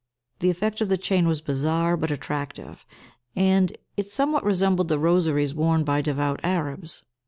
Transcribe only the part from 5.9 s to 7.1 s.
devout Arabs.